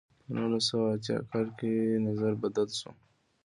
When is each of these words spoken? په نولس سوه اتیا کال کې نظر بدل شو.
په 0.23 0.29
نولس 0.35 0.63
سوه 0.69 0.85
اتیا 0.95 1.17
کال 1.31 1.47
کې 1.59 1.71
نظر 2.07 2.31
بدل 2.43 2.67
شو. 2.79 2.89